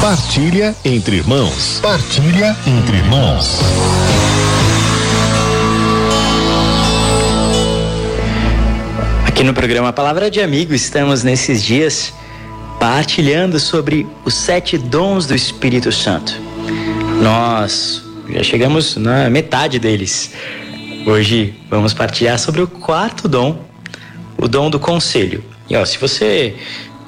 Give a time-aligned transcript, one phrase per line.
[0.00, 1.80] Partilha entre irmãos.
[1.82, 3.58] Partilha entre irmãos.
[9.26, 12.14] Aqui no programa Palavra de Amigo, estamos nesses dias
[12.78, 16.32] partilhando sobre os sete dons do Espírito Santo.
[17.20, 20.30] Nós já chegamos na metade deles.
[21.04, 23.64] Hoje vamos partilhar sobre o quarto dom,
[24.36, 25.42] o dom do conselho.
[25.68, 26.56] E ó, se você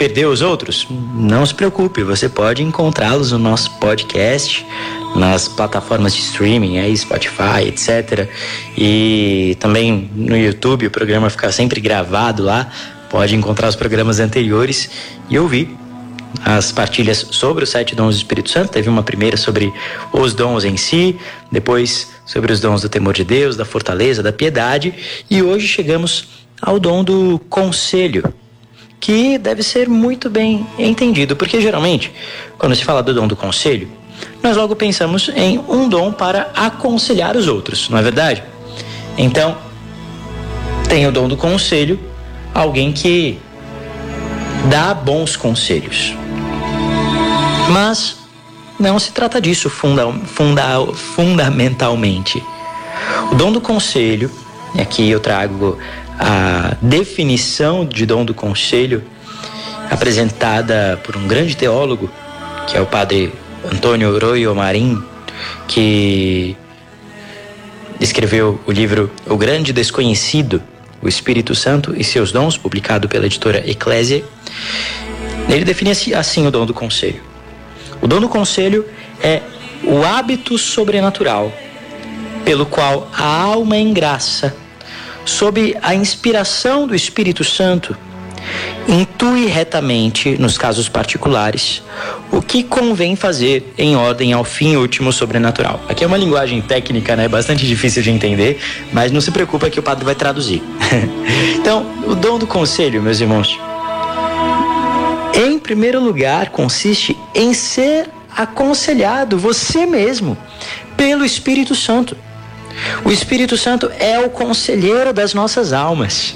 [0.00, 4.64] perdeu os outros, não se preocupe, você pode encontrá-los no nosso podcast,
[5.14, 8.26] nas plataformas de streaming, aí Spotify, etc.
[8.78, 12.72] E também no YouTube, o programa fica sempre gravado lá.
[13.10, 14.88] Pode encontrar os programas anteriores
[15.28, 15.76] e ouvir
[16.46, 18.70] as partilhas sobre os sete dons do Espírito Santo.
[18.70, 19.70] Teve uma primeira sobre
[20.14, 21.14] os dons em si,
[21.52, 24.94] depois sobre os dons do temor de Deus, da fortaleza, da piedade,
[25.28, 26.26] e hoje chegamos
[26.62, 28.32] ao dom do conselho
[29.00, 32.12] que deve ser muito bem entendido, porque geralmente,
[32.58, 33.90] quando se fala do dom do conselho,
[34.42, 38.42] nós logo pensamos em um dom para aconselhar os outros, não é verdade?
[39.16, 39.56] Então,
[40.88, 41.98] tem o dom do conselho,
[42.54, 43.38] alguém que
[44.68, 46.14] dá bons conselhos.
[47.70, 48.16] Mas
[48.78, 50.62] não se trata disso funda, funda,
[50.94, 52.42] fundamentalmente.
[53.30, 54.30] O dom do conselho,
[54.74, 55.78] e aqui eu trago
[56.20, 59.02] a definição de dom do conselho
[59.90, 62.10] apresentada por um grande teólogo,
[62.66, 63.32] que é o padre
[63.72, 65.02] Antônio Royo Marim,
[65.66, 66.54] que
[67.98, 70.62] escreveu o livro O Grande Desconhecido,
[71.00, 74.22] o Espírito Santo e seus dons, publicado pela editora Eclésia.
[75.48, 77.22] Ele define assim, o dom do conselho.
[78.02, 78.84] O dom do conselho
[79.22, 79.40] é
[79.82, 81.50] o hábito sobrenatural
[82.44, 84.54] pelo qual a alma em graça
[85.24, 87.96] sob a inspiração do Espírito Santo,
[88.88, 91.82] intui retamente, nos casos particulares,
[92.32, 95.80] o que convém fazer em ordem ao fim último sobrenatural.
[95.88, 98.58] Aqui é uma linguagem técnica, né, bastante difícil de entender,
[98.92, 100.62] mas não se preocupa que o padre vai traduzir.
[101.56, 103.58] então, o dom do conselho, meus irmãos,
[105.34, 110.36] em primeiro lugar, consiste em ser aconselhado você mesmo
[110.96, 112.16] pelo Espírito Santo.
[113.04, 116.34] O Espírito Santo é o conselheiro das nossas almas.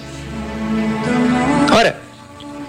[1.73, 2.01] Ora,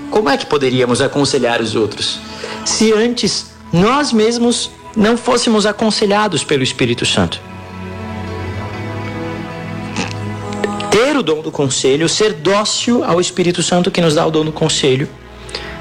[0.10, 2.20] como é que poderíamos aconselhar os outros
[2.64, 7.40] se antes nós mesmos não fôssemos aconselhados pelo Espírito Santo?
[10.90, 14.46] Ter o dom do conselho, ser dócil ao Espírito Santo que nos dá o dom
[14.46, 15.10] do conselho,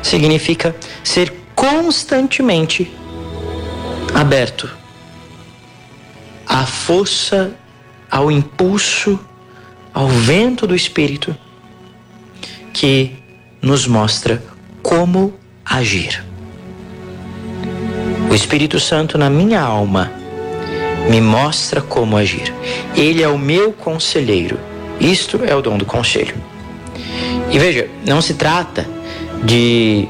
[0.02, 2.92] significa ser constantemente
[4.12, 4.68] aberto
[6.46, 7.54] à força
[8.14, 9.18] ao impulso,
[9.92, 11.36] ao vento do Espírito
[12.72, 13.10] que
[13.60, 14.40] nos mostra
[14.84, 16.24] como agir.
[18.30, 20.12] O Espírito Santo na minha alma
[21.10, 22.54] me mostra como agir.
[22.94, 24.60] Ele é o meu conselheiro.
[25.00, 26.36] Isto é o dom do conselho.
[27.50, 28.86] E veja, não se trata
[29.42, 30.06] de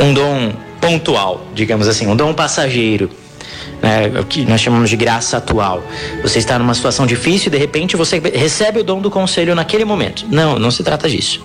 [0.00, 3.08] um dom pontual, digamos assim, um dom passageiro
[3.82, 5.82] né, o que nós chamamos de graça atual.
[6.22, 9.84] Você está numa situação difícil e de repente você recebe o dom do conselho naquele
[9.84, 10.24] momento.
[10.30, 11.44] Não, não se trata disso.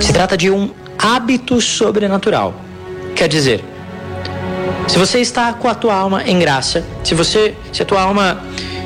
[0.00, 2.54] Se trata de um hábito sobrenatural.
[3.14, 3.62] Quer dizer,
[4.88, 8.42] se você está com a tua alma em graça, se você, se a tua alma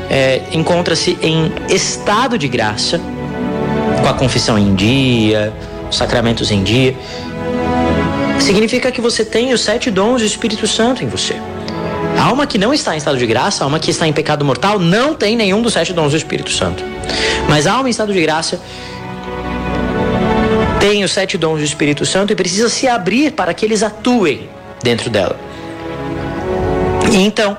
[0.09, 3.01] é, encontra-se em estado de graça,
[4.01, 5.53] com a confissão em dia,
[5.89, 6.97] os sacramentos em dia,
[8.41, 11.37] significa que você tem os sete dons do Espírito Santo em você.
[12.21, 14.45] A alma que não está em estado de graça, a alma que está em pecado
[14.45, 16.85] mortal, não tem nenhum dos sete dons do Espírito Santo.
[17.49, 18.61] Mas a alma em estado de graça
[20.79, 24.51] tem os sete dons do Espírito Santo e precisa se abrir para que eles atuem
[24.83, 25.41] dentro dela.
[27.11, 27.57] E então,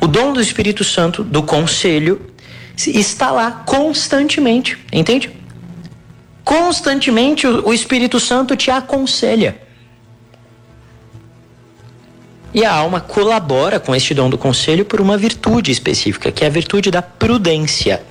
[0.00, 2.18] o dom do Espírito Santo, do conselho,
[2.78, 5.30] está lá constantemente, entende?
[6.42, 9.65] Constantemente o Espírito Santo te aconselha.
[12.56, 16.46] E a alma colabora com este dom do conselho por uma virtude específica, que é
[16.46, 18.02] a virtude da prudência.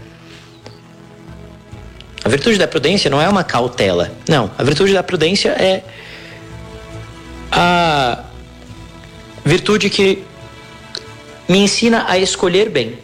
[2.24, 4.12] A virtude da prudência não é uma cautela.
[4.30, 5.84] Não, a virtude da prudência é
[7.52, 8.24] a
[9.44, 10.24] virtude que
[11.50, 13.00] me ensina a escolher bem.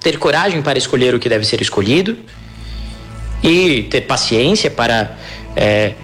[0.00, 2.18] Ter coragem para escolher o que deve ser escolhido
[3.40, 5.16] e ter paciência para
[5.54, 5.94] é,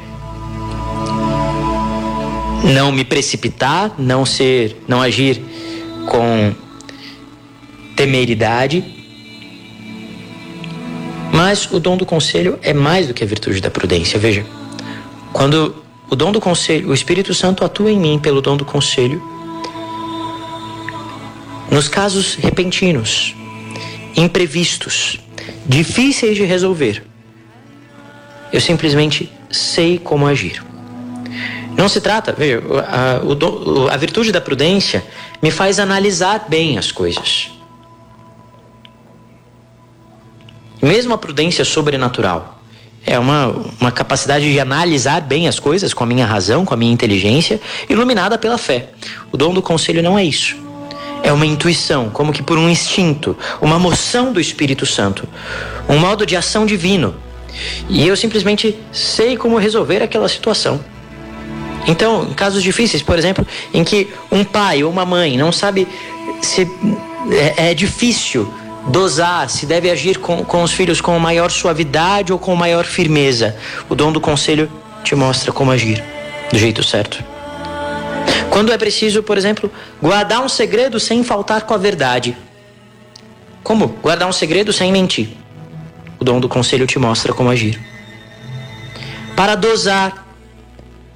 [2.69, 5.43] não me precipitar, não ser, não agir
[6.07, 6.55] com
[7.97, 8.85] temeridade.
[11.33, 14.19] Mas o dom do conselho é mais do que a virtude da prudência.
[14.19, 14.45] Veja,
[15.33, 15.75] quando
[16.11, 19.23] o dom do conselho, o Espírito Santo atua em mim pelo dom do conselho.
[21.71, 23.35] Nos casos repentinos,
[24.17, 25.19] imprevistos,
[25.67, 27.05] difíceis de resolver,
[28.53, 30.68] eu simplesmente sei como agir.
[31.79, 35.05] Não se trata, veja, a, a, virtude da prudência
[35.41, 37.53] me faz analisar bem as coisas.
[40.83, 42.61] Mesmo a prudência sobrenatural
[43.07, 46.77] é uma, uma capacidade de analisar bem as coisas com a minha razão, com a
[46.77, 48.89] minha inteligência, iluminada pela fé.
[49.31, 50.57] O dom do conselho não é isso.
[51.23, 55.29] É uma intuição, como que por um instinto, uma moção do Espírito Santo,
[55.89, 57.15] um modo de ação divino.
[57.89, 60.98] E eu simplesmente sei como resolver aquela situação.
[61.89, 65.89] Então, em casos difíceis, por exemplo, em que um pai ou uma mãe não sabe
[66.43, 66.71] se
[67.57, 68.53] é, é difícil
[68.89, 73.57] dosar se deve agir com, com os filhos com maior suavidade ou com maior firmeza.
[73.89, 74.71] O dom do conselho
[75.03, 76.05] te mostra como agir
[76.53, 77.25] do jeito certo.
[78.51, 82.37] Quando é preciso, por exemplo, guardar um segredo sem faltar com a verdade.
[83.63, 85.31] Como guardar um segredo sem mentir?
[86.21, 87.81] O dom do conselho te mostra como agir.
[89.35, 90.28] Para dosar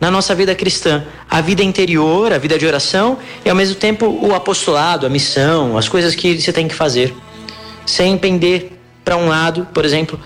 [0.02, 4.06] na nossa vida cristã a vida interior, a vida de oração e ao mesmo tempo
[4.20, 7.14] o apostolado, a missão, as coisas que você tem que fazer
[7.86, 8.72] sem pender
[9.04, 10.18] para um lado, por exemplo,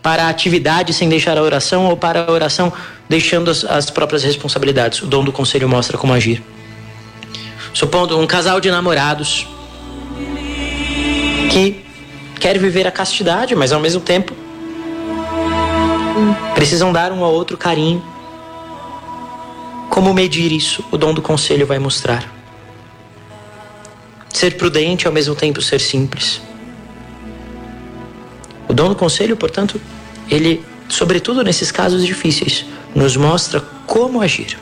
[0.00, 2.72] para a atividade sem deixar a oração ou para a oração
[3.10, 5.02] deixando as, as próprias responsabilidades.
[5.02, 6.42] O dom do conselho mostra como agir.
[7.74, 9.46] Supondo um casal de namorados
[11.52, 11.84] que
[12.40, 14.32] quer viver a castidade, mas ao mesmo tempo
[16.54, 18.02] precisam dar um ao outro carinho.
[20.00, 20.82] Como medir isso?
[20.90, 22.24] O dom do conselho vai mostrar.
[24.30, 26.40] Ser prudente ao mesmo tempo ser simples.
[28.66, 29.78] O dom do conselho, portanto,
[30.30, 32.64] ele, sobretudo nesses casos difíceis,
[32.94, 34.58] nos mostra como agir.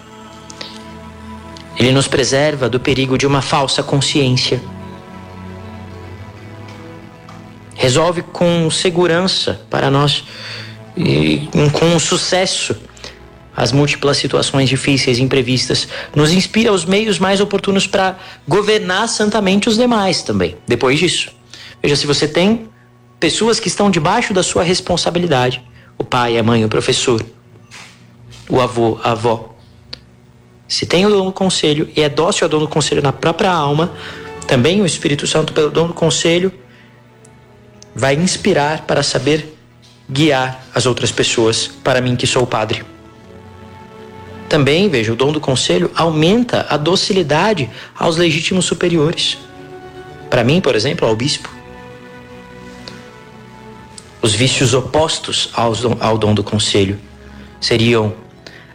[1.77, 4.61] Ele nos preserva do perigo de uma falsa consciência.
[7.77, 10.25] Resolve com segurança para nós
[10.97, 12.75] e com sucesso
[13.59, 15.89] as múltiplas situações difíceis e imprevistas.
[16.15, 18.17] Nos inspira os meios mais oportunos para
[18.47, 20.57] governar santamente os demais também.
[20.65, 21.33] Depois disso,
[21.83, 22.69] veja se você tem
[23.19, 25.61] pessoas que estão debaixo da sua responsabilidade:
[25.99, 27.21] o pai, a mãe, o professor,
[28.49, 29.57] o avô, a avó.
[30.69, 33.51] Se tem o dom do conselho e é dócil ao dom do conselho na própria
[33.51, 33.93] alma,
[34.47, 36.53] também o Espírito Santo, pelo dom do conselho,
[37.93, 39.53] vai inspirar para saber
[40.09, 42.85] guiar as outras pessoas, para mim que sou o padre.
[44.49, 49.39] Também, veja, o dom do conselho aumenta a docilidade aos legítimos superiores.
[50.31, 51.59] Para mim, por exemplo, ao bispo
[54.21, 56.99] os vícios opostos ao, ao dom do conselho
[57.61, 58.15] seriam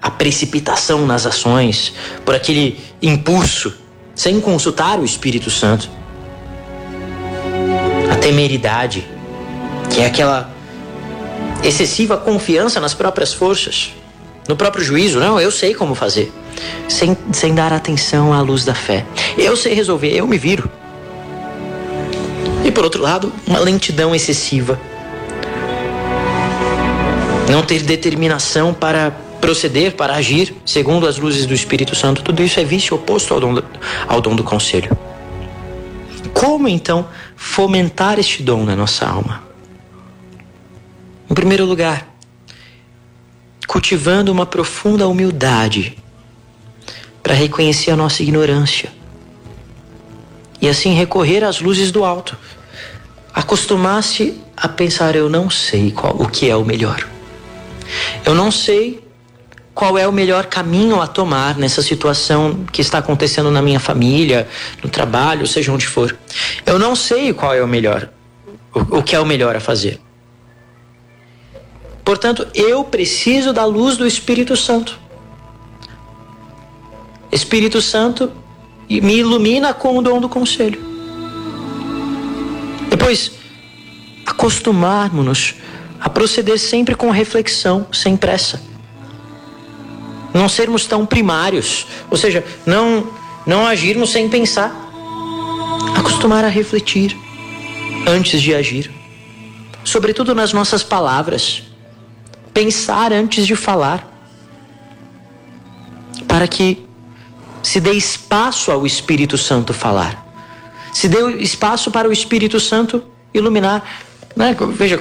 [0.02, 1.94] a precipitação nas ações,
[2.26, 3.74] por aquele impulso,
[4.14, 5.90] sem consultar o Espírito Santo.
[8.12, 9.08] A temeridade,
[9.94, 10.54] que é aquela
[11.64, 13.94] excessiva confiança nas próprias forças,
[14.48, 15.20] no próprio juízo.
[15.20, 16.32] Não, eu sei como fazer.
[16.88, 19.06] Sem, sem dar atenção à luz da fé.
[19.38, 20.70] Eu sei resolver, eu me viro.
[22.64, 24.80] E por outro lado, uma lentidão excessiva
[27.54, 32.60] não ter determinação para proceder, para agir segundo as luzes do Espírito Santo, tudo isso
[32.60, 33.64] é vício oposto ao dom do,
[34.08, 34.98] ao dom do conselho.
[36.34, 39.44] Como então fomentar este dom na nossa alma?
[41.30, 42.13] Em primeiro lugar,
[43.74, 45.98] cultivando uma profunda humildade
[47.24, 48.92] para reconhecer a nossa ignorância
[50.62, 52.38] e assim recorrer às luzes do alto.
[53.34, 57.04] Acostumar-se a pensar: eu não sei qual, o que é o melhor.
[58.24, 59.04] Eu não sei
[59.74, 64.48] qual é o melhor caminho a tomar nessa situação que está acontecendo na minha família,
[64.84, 66.16] no trabalho, seja onde for.
[66.64, 68.08] Eu não sei qual é o melhor,
[68.72, 70.00] o, o que é o melhor a fazer.
[72.04, 75.00] Portanto, eu preciso da luz do Espírito Santo.
[77.32, 78.32] Espírito Santo
[78.90, 80.80] me ilumina com o dom do conselho.
[82.90, 83.32] Depois,
[84.26, 85.56] acostumarmos-nos
[86.00, 88.62] a proceder sempre com reflexão, sem pressa.
[90.34, 93.08] Não sermos tão primários, ou seja, não
[93.46, 94.74] não agirmos sem pensar.
[95.98, 97.18] Acostumar a refletir
[98.08, 98.92] antes de agir,
[99.84, 101.64] sobretudo nas nossas palavras.
[102.54, 104.08] Pensar antes de falar,
[106.28, 106.86] para que
[107.64, 110.24] se dê espaço ao Espírito Santo falar,
[110.94, 113.84] se dê espaço para o Espírito Santo iluminar
[114.36, 114.56] Né?
[114.72, 115.00] Veja,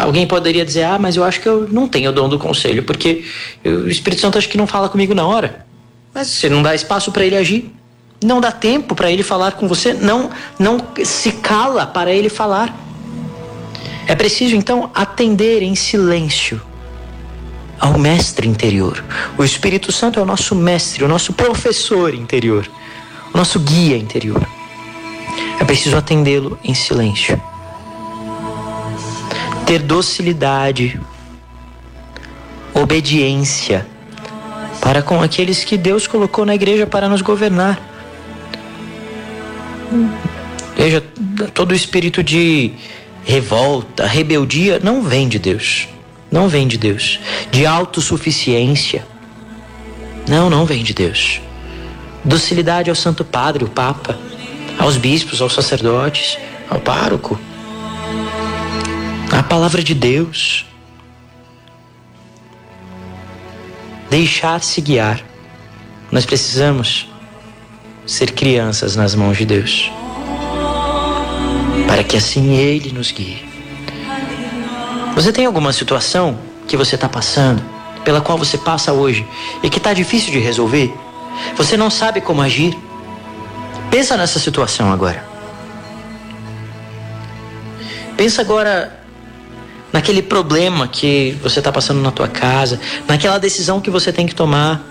[0.00, 2.82] alguém poderia dizer, ah, mas eu acho que eu não tenho o dom do conselho,
[2.82, 3.24] porque
[3.64, 5.64] o Espírito Santo acho que não fala comigo na hora.
[6.12, 7.72] Mas você não dá espaço para ele agir,
[8.22, 12.76] não dá tempo para ele falar com você, não, não se cala para ele falar.
[14.06, 16.60] É preciso então atender em silêncio
[17.78, 19.04] ao mestre interior.
[19.36, 22.68] O Espírito Santo é o nosso mestre, o nosso professor interior,
[23.32, 24.46] o nosso guia interior.
[25.60, 27.40] É preciso atendê-lo em silêncio.
[29.66, 31.00] Ter docilidade,
[32.72, 33.86] obediência
[34.80, 37.80] para com aqueles que Deus colocou na igreja para nos governar.
[40.76, 41.02] Veja,
[41.54, 42.72] todo espírito de
[43.24, 45.88] revolta, rebeldia, não vem de Deus.
[46.34, 47.20] Não vem de Deus.
[47.52, 49.06] De autossuficiência.
[50.28, 51.40] Não, não vem de Deus.
[52.24, 54.18] Docilidade ao Santo Padre, o Papa,
[54.76, 56.36] aos bispos, aos sacerdotes,
[56.68, 57.38] ao pároco.
[59.30, 60.66] A palavra de Deus.
[64.10, 65.22] Deixar-se guiar.
[66.10, 67.08] Nós precisamos
[68.04, 69.88] ser crianças nas mãos de Deus
[71.86, 73.43] para que assim Ele nos guie.
[75.14, 77.62] Você tem alguma situação que você está passando,
[78.04, 79.26] pela qual você passa hoje
[79.62, 80.92] e que está difícil de resolver?
[81.56, 82.76] Você não sabe como agir?
[83.90, 85.24] Pensa nessa situação agora.
[88.16, 89.00] Pensa agora
[89.92, 94.34] naquele problema que você está passando na tua casa, naquela decisão que você tem que
[94.34, 94.82] tomar,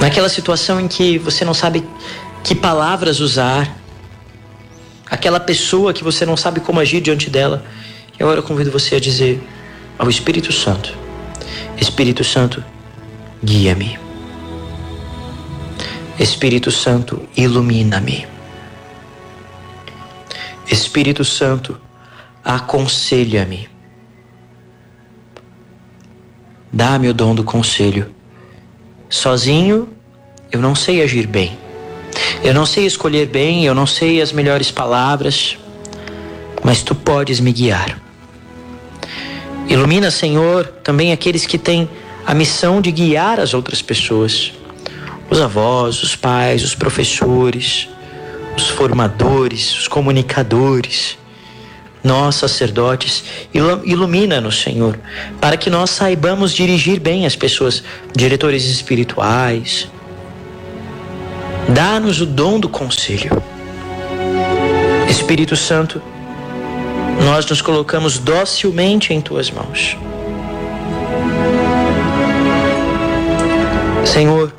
[0.00, 1.84] naquela situação em que você não sabe
[2.44, 3.76] que palavras usar,
[5.10, 7.64] aquela pessoa que você não sabe como agir diante dela.
[8.18, 9.40] E agora eu convido você a dizer
[9.98, 10.96] ao Espírito Santo:
[11.80, 12.62] Espírito Santo,
[13.42, 13.98] guia-me.
[16.18, 18.26] Espírito Santo, ilumina-me.
[20.70, 21.78] Espírito Santo,
[22.42, 23.68] aconselha-me.
[26.72, 28.14] Dá-me o dom do conselho.
[29.08, 29.88] Sozinho
[30.50, 31.65] eu não sei agir bem.
[32.42, 35.56] Eu não sei escolher bem, eu não sei as melhores palavras,
[36.62, 38.00] mas tu podes me guiar.
[39.68, 41.88] Ilumina, Senhor, também aqueles que têm
[42.24, 44.52] a missão de guiar as outras pessoas.
[45.28, 47.88] Os avós, os pais, os professores,
[48.56, 51.18] os formadores, os comunicadores,
[52.02, 54.98] nós, sacerdotes, ilumina-nos, Senhor,
[55.40, 57.82] para que nós saibamos dirigir bem as pessoas,
[58.14, 59.88] diretores espirituais,
[61.68, 63.42] Dá-nos o dom do conselho.
[65.08, 66.00] Espírito Santo,
[67.24, 69.96] nós nos colocamos docilmente em tuas mãos.
[74.04, 74.52] Senhor,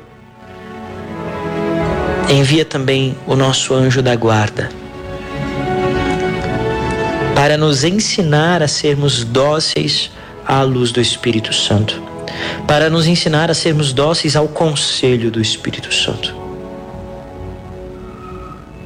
[2.28, 4.68] envia também o nosso anjo da guarda
[7.38, 10.10] para nos ensinar a sermos dóceis
[10.44, 12.02] à luz do Espírito Santo,
[12.66, 16.47] para nos ensinar a sermos dóceis ao conselho do Espírito Santo.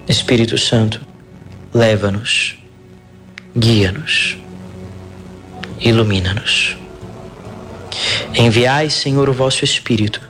[0.09, 1.01] Espírito Santo,
[1.73, 2.59] leva-nos,
[3.57, 4.37] guia-nos,
[5.81, 6.77] ilumina-nos.
[8.35, 10.21] Enviai, Senhor, o vosso Espírito,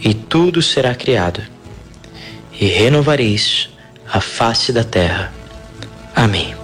[0.00, 1.42] e tudo será criado,
[2.52, 3.70] e renovareis
[4.12, 5.32] a face da terra.
[6.14, 6.59] Amém.